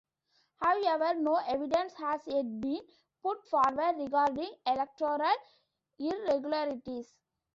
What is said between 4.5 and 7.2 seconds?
electoral irregularities.